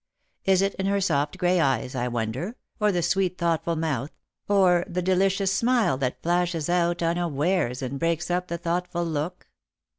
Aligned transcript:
Is 0.45 0.63
it 0.63 0.73
in 0.79 0.87
her 0.87 0.99
soft 0.99 1.37
grey 1.37 1.59
eyes, 1.59 1.93
I 1.93 2.07
wonder, 2.07 2.55
or 2.79 2.91
the 2.91 3.03
sweet 3.03 3.37
thoughtful 3.37 3.75
mouth, 3.75 4.09
or 4.47 4.83
the 4.87 5.03
delicious 5.03 5.53
smile 5.53 5.95
that 5.99 6.23
flashes 6.23 6.69
out 6.69 7.03
unawares 7.03 7.83
and 7.83 7.99
breaks 7.99 8.31
up 8.31 8.47
the 8.47 8.57
thoughtful 8.57 9.05
look 9.05 9.45